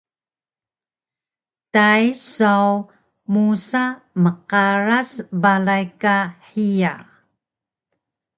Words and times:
Tay 1.73 2.03
saw 2.33 2.67
musa 3.31 3.83
mqaras 4.23 5.11
balay 5.41 5.85
ka 6.01 6.15
hiya 6.49 6.93